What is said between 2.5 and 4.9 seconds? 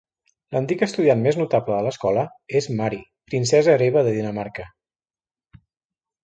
és Mary, Princesa Hereva de Dinamarca.